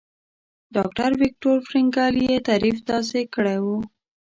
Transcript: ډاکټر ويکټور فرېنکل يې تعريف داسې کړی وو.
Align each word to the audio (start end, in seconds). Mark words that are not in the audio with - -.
ډاکټر 0.75 1.11
ويکټور 1.21 1.57
فرېنکل 1.67 2.13
يې 2.27 2.35
تعريف 2.47 2.77
داسې 2.91 3.19
کړی 3.33 3.57
وو. 3.63 3.77